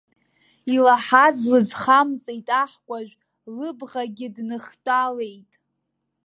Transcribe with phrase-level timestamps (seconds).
[0.75, 3.13] Илаҳаз лызхамҵеит аҳкәажә,
[3.57, 5.51] лыбӷагьы дныхтәалеит.